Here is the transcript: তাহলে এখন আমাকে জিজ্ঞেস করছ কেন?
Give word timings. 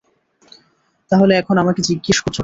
তাহলে 1.11 1.33
এখন 1.35 1.55
আমাকে 1.57 1.81
জিজ্ঞেস 1.81 2.17
করছ 2.19 2.37
কেন? 2.37 2.39